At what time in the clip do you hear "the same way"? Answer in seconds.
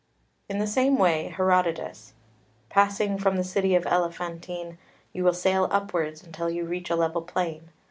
0.59-1.25